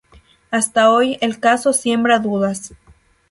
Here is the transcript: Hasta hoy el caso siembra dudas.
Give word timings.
Hasta 0.49 0.89
hoy 0.91 1.19
el 1.21 1.39
caso 1.39 1.73
siembra 1.73 2.17
dudas. 2.17 2.73